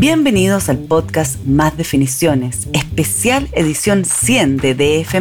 [0.00, 5.16] Bienvenidos al podcast Más Definiciones, especial edición 100 de DF.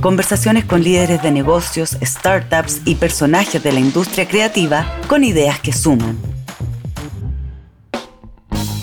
[0.00, 5.74] Conversaciones con líderes de negocios, startups y personajes de la industria creativa con ideas que
[5.74, 6.16] suman.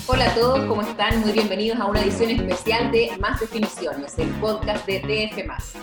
[0.06, 1.22] Hola a todos, ¿cómo están?
[1.22, 5.78] Muy bienvenidos a una edición especial de Más Definiciones, el podcast de DF.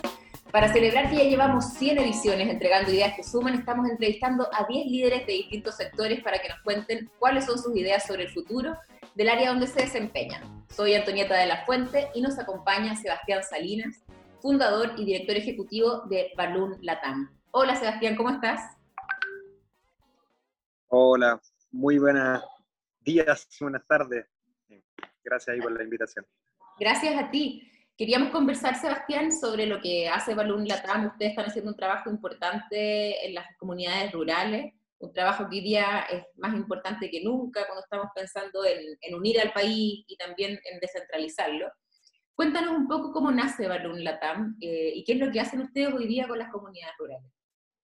[0.53, 4.87] Para celebrar que ya llevamos 100 ediciones entregando ideas que suman, estamos entrevistando a 10
[4.87, 8.77] líderes de distintos sectores para que nos cuenten cuáles son sus ideas sobre el futuro
[9.15, 10.65] del área donde se desempeñan.
[10.69, 14.05] Soy Antonieta de la Fuente y nos acompaña Sebastián Salinas,
[14.41, 17.31] fundador y director ejecutivo de Balloon Latam.
[17.51, 18.77] Hola Sebastián, ¿cómo estás?
[20.89, 22.45] Hola, muy buenos
[23.01, 24.27] días, buenas tardes.
[25.25, 26.25] Gracias ahí por la invitación.
[26.79, 27.67] Gracias a ti.
[27.96, 31.07] Queríamos conversar, Sebastián, sobre lo que hace Balloon Latam.
[31.07, 36.03] Ustedes están haciendo un trabajo importante en las comunidades rurales un trabajo que hoy día
[36.11, 40.81] es más importante que nunca cuando estamos pensando en, unir al país y también en
[40.81, 41.70] descentralizarlo.
[42.34, 45.93] Cuéntanos un poco cómo nace Balloon Latam eh, y qué es lo que hacen ustedes
[45.93, 47.33] hoy día con las comunidades rurales.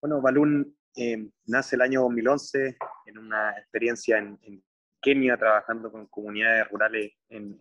[0.01, 4.63] Bueno, Balloon eh, nace el año 2011 en una experiencia en,
[5.01, 7.57] Kenia trabajando con comunidades rurales en,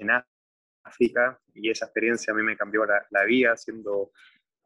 [0.84, 4.12] África y esa experiencia a mí me cambió la, la vida siendo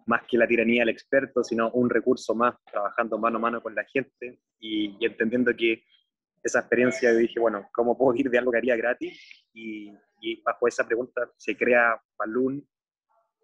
[0.09, 3.75] más que la tiranía del experto, sino un recurso más, trabajando mano a mano con
[3.75, 5.83] la gente y, entendiendo que
[6.41, 9.45] esa experiencia yo dije, bueno, ¿cómo puedo ir de algo que haría gratis?
[9.53, 9.93] Y,
[10.43, 12.67] bajo esa pregunta se crea Balloon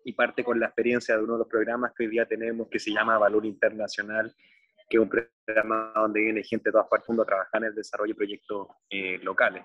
[0.03, 2.79] y parte con la experiencia de uno de los programas que hoy día tenemos que
[2.79, 4.35] se llama Balloon Internacional,
[4.89, 7.67] que es un programa donde viene gente de todas partes del mundo a trabajar en
[7.69, 9.63] el desarrollo de proyectos eh, locales.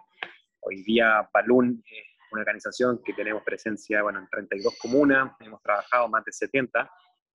[0.61, 6.09] Hoy día Balloon es una organización que tenemos presencia bueno, en 32 comunas, hemos trabajado
[6.09, 6.91] más de 70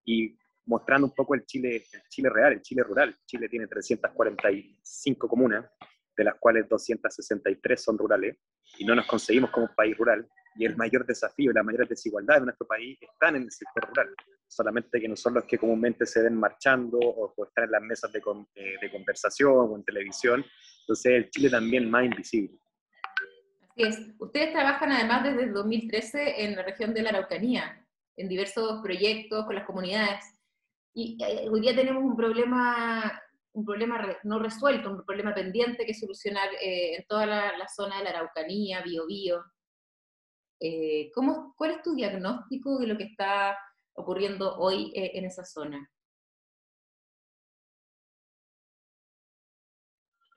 [0.06, 3.16] y mostrando un poco el Chile, el Chile real, el Chile rural.
[3.26, 5.66] Chile tiene 345 comunas,
[6.16, 8.38] de las cuales 263 son rurales,
[8.78, 10.28] y no nos conseguimos como un país rural.
[10.58, 13.88] Y el mayor desafío y la mayor desigualdad de nuestro país están en el sector
[13.90, 14.16] rural.
[14.48, 18.12] Solamente que no son los que comúnmente se ven marchando o, están en las mesas
[18.12, 18.22] de,
[18.56, 20.46] eh, de conversación o en televisión.
[20.82, 22.58] Entonces, el Chile también más invisible.
[23.76, 29.46] Ustedes trabajan además desde el 2013 en la región de la Araucanía, en diversos proyectos
[29.46, 30.24] con las comunidades.
[30.94, 33.22] Y eh, hoy día tenemos un problema,
[33.52, 38.06] un problema no resuelto, un problema pendiente que solucionar eh, en toda la, zona de
[38.06, 39.44] la Araucanía, Biobío.
[40.62, 43.58] Eh, ¿cómo, ¿Cuál es tu diagnóstico de lo que está
[43.94, 45.92] ocurriendo hoy en esa zona?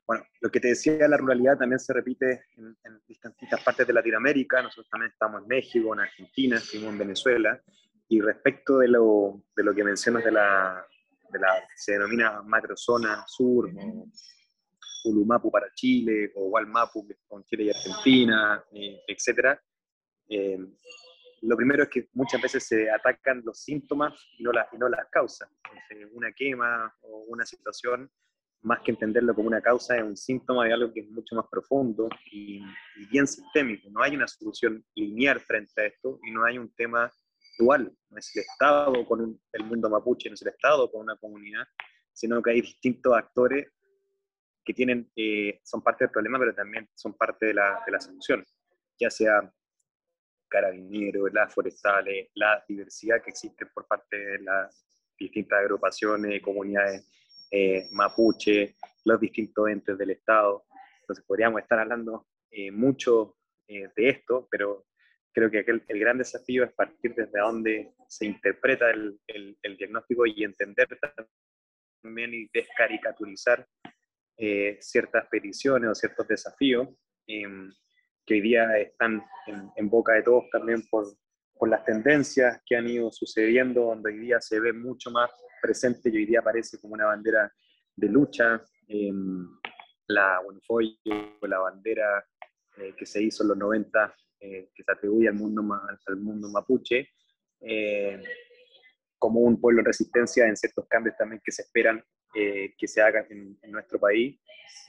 [0.08, 4.62] Bueno, lo que te decía, la ruralidad también se repite en, distintas partes de Latinoamérica.
[4.62, 7.62] Nosotros también estamos en México, en Argentina, estuvimos en Venezuela.
[8.08, 10.82] Y respecto de lo, de lo que mencionas de la,
[11.30, 14.08] de la se denomina macrozona sur, o
[15.04, 19.58] Ulumapu para Chile, o Walmapu con Chile y Argentina, eh, etc.
[20.26, 20.58] Eh,
[21.42, 25.06] lo primero es que muchas veces se atacan los síntomas y no, y no las
[25.10, 25.50] causas.
[26.12, 28.10] una quema o una situación
[28.62, 31.46] más que entenderlo como una causa, es un síntoma de algo que es mucho más
[31.50, 32.62] profundo y,
[33.10, 33.88] bien sistémico.
[33.91, 37.10] No hay una solución lineal frente a esto y no hay un tema
[37.58, 37.92] dual.
[38.10, 41.66] No es el Estado con el mundo mapuche, no es el Estado con una comunidad,
[42.12, 43.72] sino que hay distintos actores
[44.64, 48.00] que tienen, eh, son parte del problema, pero también son parte de la, de la
[48.00, 48.44] solución,
[48.98, 49.50] ya sea
[50.48, 54.84] carabineros, las forestales, la diversidad que existe por parte de las
[55.19, 57.06] distintas agrupaciones, comunidades
[57.50, 60.64] eh, mapuche, los distintos entes del Estado.
[61.00, 63.36] Entonces podríamos estar hablando eh, mucho
[63.66, 64.86] eh, de esto, pero
[65.32, 69.19] creo que el, gran desafío es partir desde donde se interpreta el,
[69.78, 70.88] diagnóstico y entender
[72.03, 73.66] también y descaricaturizar
[74.81, 76.88] ciertas peticiones o ciertos desafíos
[77.26, 77.70] em,
[78.25, 81.06] que hoy día están en, en, boca de todos también por,
[81.58, 86.10] por las tendencias que han ido sucediendo, donde hoy día se ve mucho más presente
[86.10, 87.52] y hoy día aparece como una bandera
[87.96, 88.62] de lucha.
[88.86, 89.12] Eh,
[90.08, 90.41] la
[91.42, 92.26] la bandera
[92.76, 95.62] eh, que se hizo en los 90, eh, que se atribuye al mundo,
[96.06, 97.10] al mundo mapuche,
[97.60, 98.22] eh,
[99.19, 103.26] como un pueblo en resistencia en ciertos cambios también que se esperan que se hagan
[103.31, 104.38] en, nuestro país.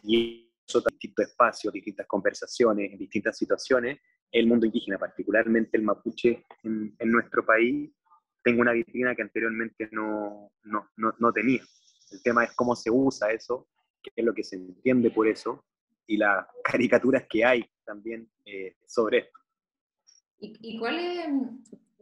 [0.03, 3.97] Y eso distintos espacios, distintas conversaciones, en distintas situaciones,
[4.31, 7.89] el mundo indígena, particularmente el mapuche en nuestro país,
[8.43, 11.61] tengo una vitrina que anteriormente no, no, no, tenía.
[12.11, 13.67] El tema es cómo se usa eso,
[14.01, 15.65] qué es lo que se entiende por eso,
[16.07, 19.39] y las caricaturas que hay también eh, sobre esto.
[20.39, 21.27] ¿Y, y cuál es,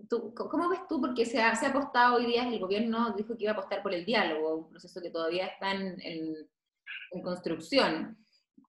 [0.08, 1.02] cómo ves tú?
[1.02, 3.82] Porque se ha, se ha apostado hoy día, el gobierno dijo que iba a apostar
[3.82, 6.36] por el diálogo, un proceso que todavía está en, en,
[7.24, 8.18] construcción.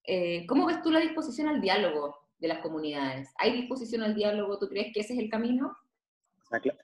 [0.04, 3.28] Eh, ¿Cómo ves tú la disposición al diálogo de las comunidades.
[3.38, 4.58] ¿Hay disposición al diálogo?
[4.58, 5.76] ¿Tú crees que ese es el camino?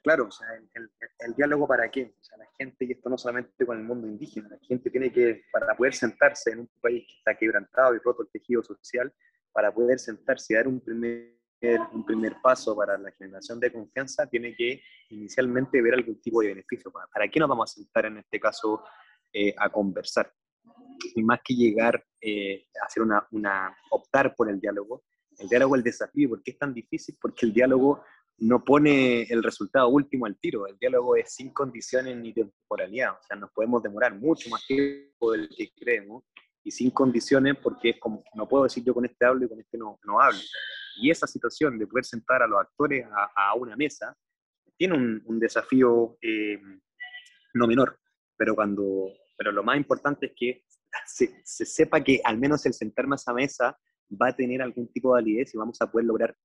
[0.03, 2.15] Claro, o sea, el, diálogo para qué?
[2.19, 5.11] O sea, la gente, y esto no solamente con el mundo indígena, la gente tiene
[5.11, 9.13] que, para poder sentarse en un país que está quebrantado y roto el tejido social,
[9.51, 11.35] para poder sentarse y dar un primer,
[11.93, 16.49] un primer paso para la generación de confianza, tiene que inicialmente ver algún tipo de
[16.49, 16.91] beneficio.
[16.91, 18.83] ¿Para, qué nos vamos a sentar en este caso
[19.33, 20.31] eh, a conversar?
[21.15, 25.03] Y más que llegar eh, a hacer una, una, optar por el diálogo,
[25.39, 26.29] el diálogo es el desafío.
[26.29, 27.17] ¿Por qué es tan difícil?
[27.19, 28.03] Porque el diálogo
[28.37, 30.67] no pone el resultado último al tiro.
[30.67, 33.13] El diálogo es sin condiciones ni temporalidad.
[33.13, 36.23] O sea, nos podemos demorar mucho más tiempo del que creemos
[36.63, 39.59] y sin condiciones porque es como, no puedo decir yo con este hablo y con
[39.59, 40.39] este no, no hablo.
[40.97, 43.05] Y esa situación de poder sentar a los actores
[43.35, 44.15] a, una mesa
[44.77, 46.59] tiene un, desafío eh,
[47.53, 47.97] no menor,
[48.35, 49.07] pero, cuando,
[49.37, 50.63] pero lo más importante es que
[51.05, 53.77] se, se sepa que al menos el sentarme a esa mesa
[54.21, 56.35] va a tener algún tipo de validez y vamos a poder lograr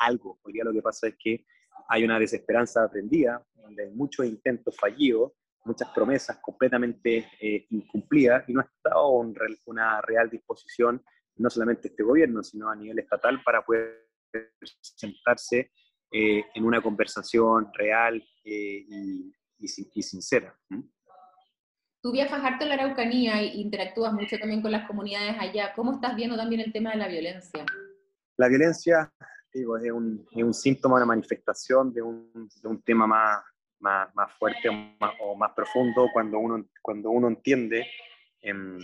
[0.00, 0.38] algo.
[0.42, 1.44] Hoy día lo que pasa es que
[1.88, 5.32] hay una desesperanza aprendida, donde hay muchos intentos fallidos,
[5.64, 9.10] muchas promesas completamente eh, incumplidas y no ha estado
[9.66, 11.02] una real disposición,
[11.36, 14.08] no solamente este gobierno, sino a nivel estatal, para poder
[14.80, 15.72] sentarse
[16.12, 20.56] eh, en una conversación real eh, y, y, sincera.
[22.02, 25.72] Tú viajas harto en la Araucanía e interactúas mucho también con las comunidades allá.
[25.74, 27.64] ¿Cómo estás viendo también el tema de la violencia?
[28.38, 29.12] La violencia
[29.52, 33.42] digo, es, un, es un síntoma, una manifestación de un, de un tema más,
[33.80, 37.86] más, más fuerte o más, profundo cuando uno, cuando uno entiende,
[38.42, 38.78] em,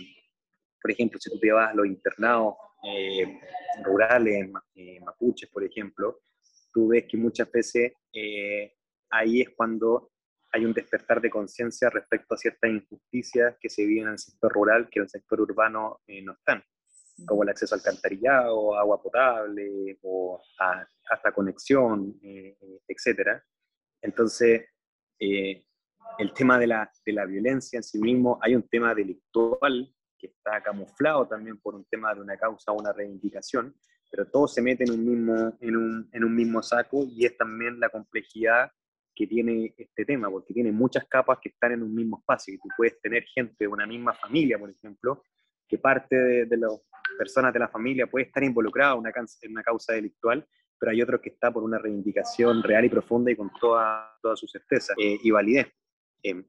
[0.81, 3.39] por ejemplo, si tú te vas a los internados eh,
[3.83, 6.19] rurales, eh, mapuches, por ejemplo,
[6.73, 8.75] tú ves que muchas veces eh,
[9.09, 10.11] ahí es cuando
[10.51, 14.51] hay un despertar de conciencia respecto a ciertas injusticias que se viven en el sector
[14.53, 16.63] rural que en el sector urbano no están
[17.25, 20.41] como el acceso al alcantarillado, agua potable o
[21.09, 23.41] hasta conexión, eh, eh, etc.
[24.01, 24.65] Entonces,
[25.19, 25.65] eh,
[26.19, 30.27] el tema de la, de la violencia en sí mismo, hay un tema delictual que
[30.27, 33.75] está camuflado también por un tema de una causa o una reivindicación,
[34.09, 37.37] pero todo se mete en un, mismo, en, un, en un mismo saco y es
[37.37, 38.71] también la complejidad
[39.13, 42.57] que tiene este tema, porque tiene muchas capas que están en un mismo espacio y
[42.59, 45.23] tú puedes tener gente de una misma familia, por ejemplo,
[45.67, 46.81] que parte de, de, los
[47.17, 50.47] personas de la familia puede estar involucrada en una, causa delictual,
[50.79, 54.47] pero hay otros que está por una reivindicación real y profunda y con toda, su
[54.47, 55.67] certeza eh, y validez.
[56.23, 56.43] Eh,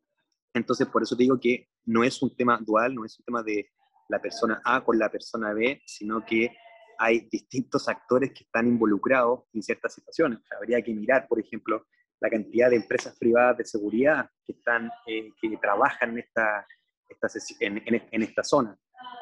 [0.55, 3.43] entonces, por eso te digo que no es un tema dual, no es un tema
[3.43, 3.71] de
[4.09, 6.53] la persona A con la persona B, sino que
[6.99, 10.41] hay distintos actores que están involucrados en ciertas situaciones.
[10.57, 11.87] habría que mirar, por ejemplo,
[12.21, 16.25] la cantidad de empresas privadas de seguridad que, están, eh, que trabajan en,
[18.23, 18.77] esta zona.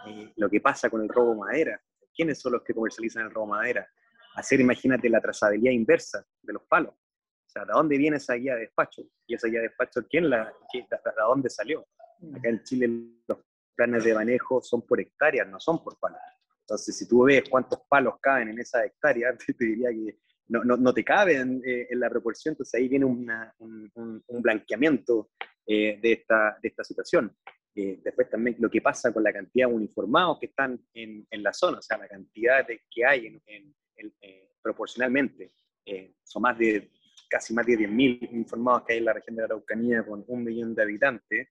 [0.06, 1.80] Eh, lo que pasa con el robo de madera.
[2.14, 3.88] ¿Quiénes son los que comercializan el robo de madera?
[4.34, 6.92] Hacer, imagínate, la trazabilidad inversa de los palos.
[6.92, 9.02] O sea, ¿de dónde viene esa guía de despacho?
[9.26, 10.86] Y esa guía de despacho, ¿quién la, de,
[11.16, 11.86] dónde salió?
[12.20, 12.36] Mm.
[12.36, 12.90] Acá en Chile
[13.26, 13.38] los
[13.74, 16.18] planes de manejo son por hectáreas, no son por palos.
[16.60, 20.18] Entonces, si tú ves cuántos palos caben en esa hectárea, te, diría que
[20.48, 25.30] no, no, no te caben eh, en la proporción, entonces ahí viene un, un, blanqueamiento
[25.66, 27.36] eh, de, esta, de esta situación.
[27.78, 31.42] Eh, después también lo que pasa con la cantidad de uniformados que están en, en
[31.42, 33.74] la zona, o sea, la cantidad de, que hay en,
[34.22, 35.52] eh, proporcionalmente.
[35.84, 36.90] Eh, son más de,
[37.28, 40.42] casi más de 10.000 uniformados que hay en la región de la Araucanía con un
[40.42, 41.48] millón de habitantes.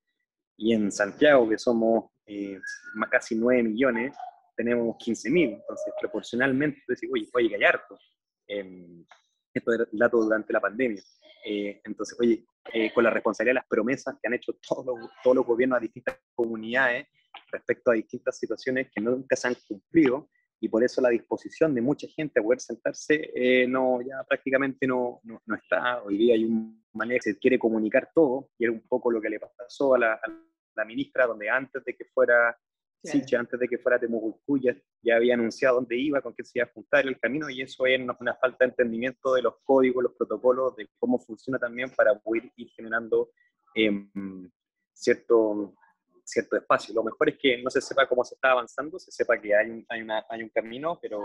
[0.58, 2.12] Y en Santiago, que somos
[2.96, 4.16] más casi 9 millones,
[4.56, 5.60] tenemos 15.000.
[5.60, 8.00] Entonces, proporcionalmente, decís, oye, oye, que hay harto.
[8.48, 11.04] esto es el dato durante la pandemia.
[11.46, 15.36] entonces, oye, eh, con la responsabilidad de las promesas que han hecho todos los, todos
[15.36, 17.08] los gobiernos a distintas comunidades
[17.52, 20.30] respecto a distintas situaciones que nunca se han cumplido
[20.60, 24.88] y por eso la disposición de mucha gente a poder sentarse eh, no, ya prácticamente
[24.88, 26.02] no, no, está.
[26.02, 29.22] Hoy día hay un manera que se quiere comunicar todo y era un poco lo
[29.22, 32.58] que le pasó a la ministra, donde antes de que fuera
[33.06, 36.60] Siche, antes de que fuera Temucuicú, ya, ya, había anunciado dónde iba, con qué se
[36.60, 40.04] iba a juntar el camino, y eso es una, falta de entendimiento de los códigos,
[40.04, 43.30] los protocolos, de cómo funciona también para poder ir generando
[43.76, 43.92] eh,
[44.94, 45.76] cierto,
[46.24, 46.94] cierto espacio.
[46.96, 49.70] Lo mejor es que no se sepa cómo se está avanzando, se sepa que hay
[49.70, 51.20] un, hay una, hay un camino, pero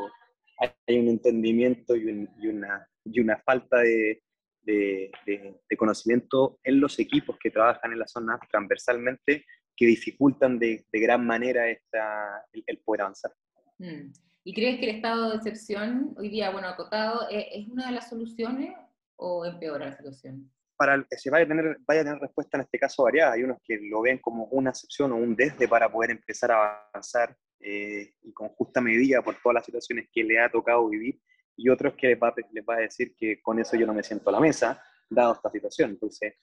[0.58, 4.22] hay un entendimiento y, y, una, y una falta de,
[4.62, 9.46] de, de, conocimiento en los equipos que trabajan en la zona transversalmente
[9.80, 13.32] que dificultan de, de gran manera esta, el, poder avanzar.
[13.78, 14.12] Mm.
[14.44, 17.92] ¿Y crees que el estado de excepción, hoy día, bueno, acotado, es, es una de
[17.92, 18.76] las soluciones
[19.16, 20.52] o empeora la situación?
[20.76, 23.32] Para, se vaya a, tener, vaya a tener respuesta en este caso variada.
[23.32, 26.87] Hay unos que lo ven como una excepción o un desde para poder empezar a
[26.92, 31.18] avanzar eh, y con justa medida por todas las situaciones que le ha tocado vivir,
[31.56, 34.02] y otros que les va, les va a decir que con eso yo no me
[34.02, 35.90] siento a la mesa, dado esta situación.
[35.92, 36.34] Entonces,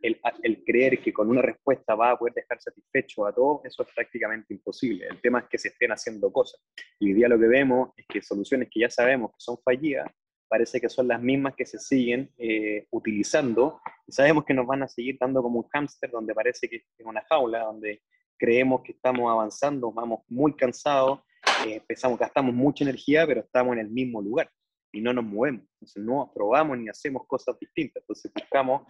[0.00, 3.88] el, creer que con una respuesta va a poder dejar satisfecho a todos, eso es
[3.94, 5.06] prácticamente imposible.
[5.08, 6.60] El tema es que se estén haciendo cosas.
[6.98, 10.08] Y hoy día lo que vemos es que soluciones que ya sabemos que son fallidas,
[10.48, 13.80] parece que son las mismas que se siguen eh, utilizando.
[14.06, 16.84] Y sabemos que nos van a seguir dando como un hámster donde parece que es
[17.04, 18.02] una jaula, donde
[18.38, 21.20] creemos que estamos avanzando, vamos muy cansados,
[21.66, 21.82] eh,
[22.18, 24.48] gastamos mucha energía, pero estamos en el mismo lugar
[24.92, 25.64] y no nos movemos.
[25.74, 28.02] Entonces no probamos ni hacemos cosas distintas.
[28.02, 28.82] Entonces buscamos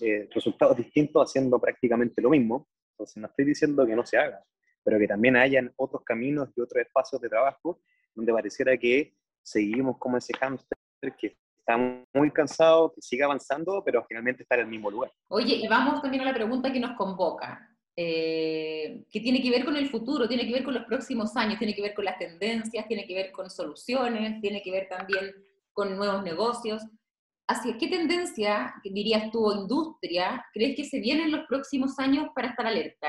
[0.00, 2.68] eh, resultados distintos haciendo prácticamente lo mismo.
[2.92, 4.44] Entonces no estoy diciendo que no se haga,
[4.84, 7.80] pero que también hayan otros caminos y otros espacios de trabajo
[8.14, 10.76] donde pareciera que seguimos como ese hámster
[11.18, 11.76] que está
[12.12, 15.12] muy cansado, que sigue avanzando, pero finalmente está en el mismo lugar.
[15.28, 17.66] Oye, y vamos también a la pregunta que nos convoca.
[17.96, 21.58] Eh, que tiene que ver con el futuro, tiene que ver con los próximos años,
[21.58, 25.34] tiene que ver con las tendencias, tiene que ver con soluciones, tiene que ver también
[25.72, 26.82] con nuevos negocios.
[27.50, 32.50] ¿Hacia qué tendencia, dirías tú, industria, crees que se viene en los próximos años para
[32.50, 33.08] estar alerta?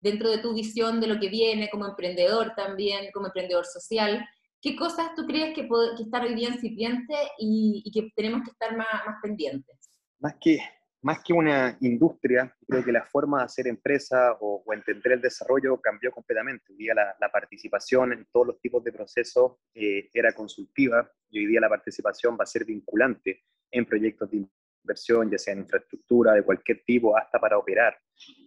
[0.00, 4.24] Dentro de tu visión de lo que viene como emprendedor también, como emprendedor social,
[4.62, 5.66] ¿qué cosas tú crees que,
[5.96, 9.76] que están hoy día incipientes y, y, que tenemos que estar más, más pendientes?
[10.20, 10.60] Más que,
[11.02, 15.80] más que una industria, creo que la forma de hacer empresa o, entender el desarrollo
[15.80, 16.66] cambió completamente.
[16.70, 21.46] Hoy día la, participación en todos los tipos de procesos eh, era consultiva y hoy
[21.46, 24.46] día la participación va a ser vinculante en proyectos de
[24.82, 27.98] inversión, ya sea en infraestructura de cualquier tipo, hasta para operar.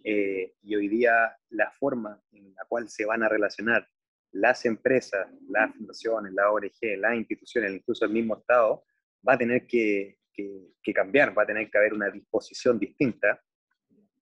[0.04, 3.88] Eh, y hoy día la forma en la cual se van a relacionar
[4.32, 8.84] las empresas, las fundaciones, la ONG, las instituciones, incluso el mismo Estado,
[9.26, 13.42] va a tener que, que, cambiar, va a tener que haber una disposición distinta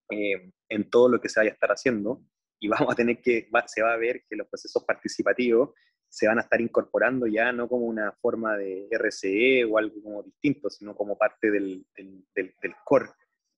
[0.09, 2.21] eh, en todo lo que se vaya a estar haciendo
[2.59, 5.71] y vamos a tener que, se va a ver que los procesos participativos
[6.07, 10.23] se van a estar incorporando ya no como una forma de RCE o algo como
[10.23, 13.09] distinto, sino como parte del, del, del, core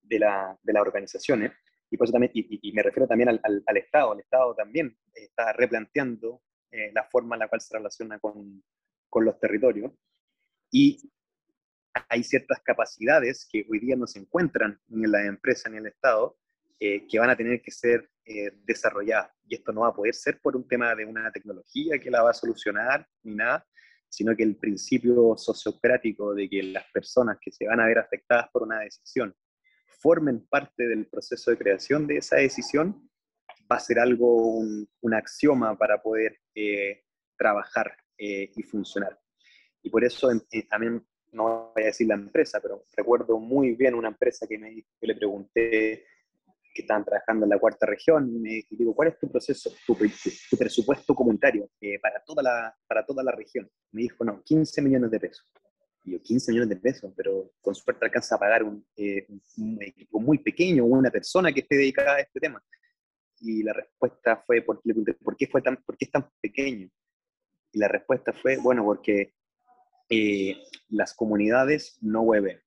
[0.02, 1.52] de, la, de las organizaciones.
[1.92, 4.14] Y, por eso también, y, me refiero también al, al, Estado.
[4.14, 8.64] El Estado también está replanteando eh, la forma en la cual se relaciona con,
[9.10, 9.92] con los territorios.
[10.72, 11.12] Y
[12.10, 15.86] hay ciertas capacidades que hoy día no se encuentran ni en la empresa ni en
[15.86, 16.38] el Estado,
[16.80, 19.32] eh, que van a tener que ser eh, desarrolladas.
[19.48, 22.22] Y esto no va a poder ser por un tema de una tecnología que la
[22.22, 23.66] va a solucionar ni nada,
[24.10, 28.50] sino que el principio sociocrático de que las personas que se van a ver afectadas
[28.52, 29.34] por una decisión
[30.02, 33.10] formen parte del proceso de creación de esa decisión,
[33.72, 37.04] va a ser algo, un, axioma para poder eh,
[37.38, 39.20] trabajar y funcionar.
[39.82, 40.30] Y por eso
[40.70, 44.74] también no voy a decir la empresa, pero recuerdo muy bien una empresa que, me,
[45.00, 46.06] que le pregunté
[46.76, 49.98] que estaban trabajando en la cuarta región, y me digo, ¿cuál es tu proceso, tu,
[50.58, 53.70] presupuesto comunitario eh, para, toda la, para toda la región?
[53.92, 55.48] Me dijo, no, 15 millones de pesos.
[56.04, 59.26] Y yo, 15 millones de pesos, pero con suerte alcanza a pagar un, eh,
[59.58, 62.62] un equipo muy pequeño, una persona que esté dedicada a este tema.
[63.40, 66.90] Y la respuesta fue, ¿por qué, ¿por qué, fue tan, ¿por qué es tan pequeño?
[67.72, 69.34] Y la respuesta fue, bueno, porque
[70.10, 70.58] eh,
[70.90, 72.62] las comunidades no hueven.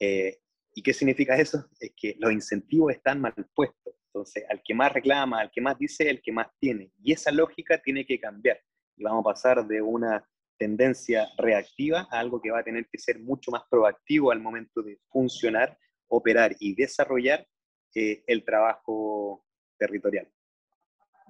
[0.00, 0.38] Eh,
[0.74, 1.66] ¿Y qué significa eso?
[1.80, 3.94] Es que los incentivos están mal puestos.
[4.06, 6.90] Entonces, al que más reclama, al que más dice, el que más tiene.
[7.02, 8.60] Y esa lógica tiene que cambiar.
[8.96, 10.26] Y vamos a pasar de una
[10.58, 14.82] tendencia reactiva a algo que va a tener que ser mucho más proactivo al momento
[14.82, 17.46] de funcionar, operar y desarrollar
[17.94, 19.44] eh, el trabajo
[19.78, 20.28] territorial.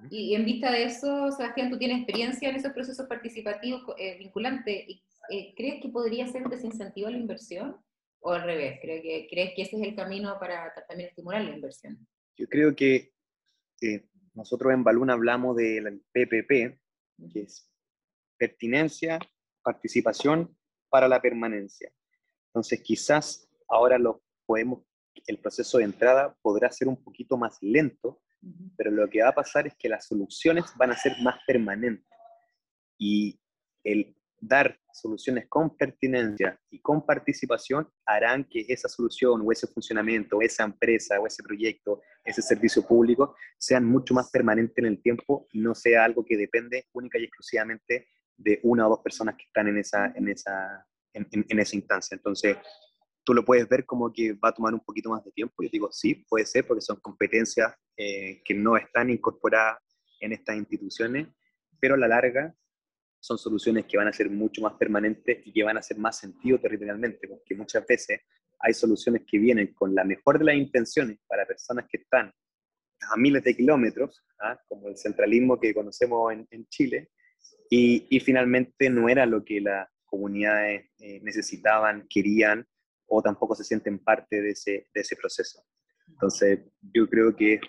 [0.09, 3.83] Y en vista de eso, Sebastián, tú tienes experiencia en esos procesos participativos
[4.19, 4.83] vinculantes.
[4.87, 7.77] ¿Y eh, ¿crees que podría ser un desincentivo a la inversión?
[8.19, 8.79] ¿O al revés?
[8.81, 12.07] ¿Crees que, ¿Crees que ese es el camino para también estimular la inversión?
[12.35, 13.13] Yo creo que
[13.81, 16.79] eh, nosotros en Balún hablamos del PPP,
[17.31, 17.71] que es
[18.37, 19.19] pertinencia,
[19.63, 20.55] participación
[20.89, 21.91] para la permanencia.
[22.47, 24.83] Entonces, quizás ahora lo podemos,
[25.27, 28.21] el proceso de entrada podrá ser un poquito más lento,
[28.77, 32.07] pero lo que va a pasar es que las soluciones van a ser más permanentes.
[32.97, 33.39] Y
[33.83, 40.41] el dar soluciones con pertinencia y con participación harán que esa solución o ese funcionamiento,
[40.41, 45.47] esa empresa o ese proyecto, ese servicio público sean mucho más permanentes en el tiempo
[45.53, 49.67] no sea algo que depende única y exclusivamente de una o dos personas que están
[49.67, 52.15] en esa, en esa, en, esa instancia.
[52.15, 52.57] Entonces,
[53.23, 55.63] tú lo puedes ver como que va a tomar un poquito más de tiempo.
[55.63, 59.79] Yo digo, sí, puede ser, porque son competencias eh, que no están incorporadas
[60.19, 61.27] en estas instituciones,
[61.79, 62.53] pero a la larga
[63.19, 66.17] son soluciones que van a ser mucho más permanentes y que van a hacer más
[66.17, 68.21] sentido territorialmente, porque muchas veces
[68.59, 72.31] hay soluciones que vienen con la mejor de las intenciones para personas que están
[73.11, 74.59] a miles de kilómetros, ¿ah?
[74.67, 77.09] como el centralismo que conocemos en, Chile,
[77.69, 82.65] y, y, finalmente no era lo que las comunidades eh, necesitaban, querían,
[83.07, 85.63] o tampoco se sienten parte de ese, de ese proceso.
[86.07, 87.61] Entonces, yo creo que es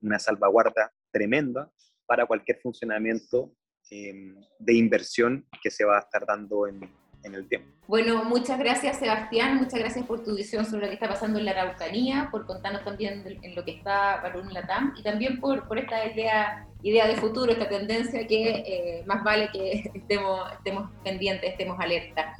[0.00, 1.70] una salvaguarda tremenda
[2.06, 3.54] para cualquier funcionamiento
[3.90, 6.80] em, de inversión que se va a estar dando en,
[7.24, 7.68] en el tiempo.
[7.86, 11.44] Bueno, muchas gracias Sebastián, muchas gracias por tu visión sobre lo que está pasando en
[11.44, 15.78] la Araucanía, por contarnos también en lo que está un Latam y también por, por
[15.78, 21.50] esta idea, idea de futuro, esta tendencia que eh, más vale que estemos, estemos pendientes,
[21.50, 22.36] estemos alerta.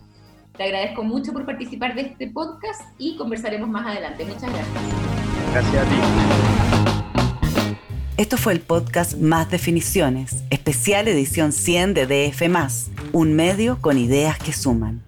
[0.57, 4.25] Te agradezco mucho por participar de este podcast y conversaremos más adelante.
[4.25, 4.85] Muchas gracias.
[5.53, 6.64] Gracias a ti.
[8.17, 12.43] Esto fue el podcast Más Definiciones, especial edición 100 de DF,
[13.13, 15.03] un medio con ideas que suman.